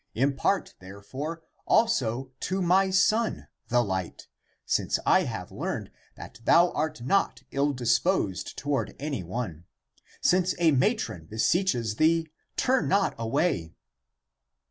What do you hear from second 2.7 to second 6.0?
son the light, since I have learned